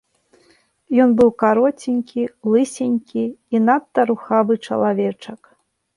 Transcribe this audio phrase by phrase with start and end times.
[1.03, 2.21] Ён быў кароценькі,
[2.53, 3.23] лысенькі
[3.57, 5.41] і надта рухавы чалавечак.